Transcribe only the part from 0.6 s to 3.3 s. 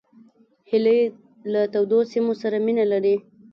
هیلۍ له تودو سیمو سره مینه لري